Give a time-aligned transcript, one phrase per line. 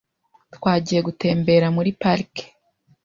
[0.55, 2.43] Twagiye gutembera muri parike.